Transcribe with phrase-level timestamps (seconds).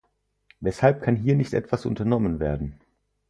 [0.61, 2.79] Weshalb kann hier nicht etwas unternommen werden?